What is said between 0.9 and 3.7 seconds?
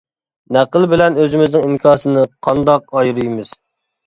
بىلەن ئۆزىمىزنىڭ ئىنكاسىنى قانداق ئايرىيمىز.